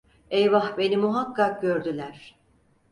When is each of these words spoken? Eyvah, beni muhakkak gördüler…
Eyvah, 0.29 0.77
beni 0.77 0.97
muhakkak 0.97 1.61
gördüler… 1.61 2.37